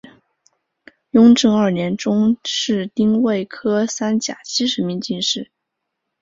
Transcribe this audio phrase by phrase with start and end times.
[1.11, 5.51] 雍正二年中式丁未科三甲七十名进士。